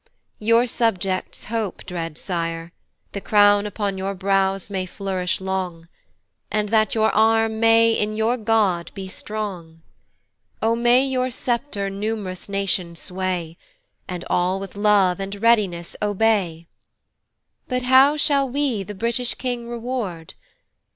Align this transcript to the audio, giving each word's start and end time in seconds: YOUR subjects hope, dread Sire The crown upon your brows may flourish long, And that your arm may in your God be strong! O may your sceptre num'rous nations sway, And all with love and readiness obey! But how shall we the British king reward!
YOUR 0.39 0.65
subjects 0.65 1.43
hope, 1.43 1.85
dread 1.85 2.17
Sire 2.17 2.71
The 3.11 3.21
crown 3.21 3.67
upon 3.67 3.99
your 3.99 4.15
brows 4.15 4.67
may 4.67 4.87
flourish 4.87 5.39
long, 5.39 5.89
And 6.49 6.69
that 6.69 6.95
your 6.95 7.11
arm 7.11 7.59
may 7.59 7.91
in 7.93 8.15
your 8.15 8.35
God 8.35 8.89
be 8.95 9.07
strong! 9.07 9.83
O 10.59 10.75
may 10.75 11.05
your 11.05 11.29
sceptre 11.29 11.91
num'rous 11.91 12.49
nations 12.49 12.97
sway, 12.99 13.59
And 14.07 14.25
all 14.27 14.59
with 14.59 14.75
love 14.75 15.19
and 15.19 15.39
readiness 15.39 15.95
obey! 16.01 16.65
But 17.67 17.83
how 17.83 18.17
shall 18.17 18.49
we 18.49 18.81
the 18.81 18.95
British 18.95 19.35
king 19.35 19.69
reward! 19.69 20.33